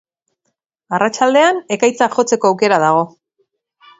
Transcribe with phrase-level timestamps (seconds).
[0.97, 3.07] Arratsaldean, ekaitzak jotzeko aukera dago.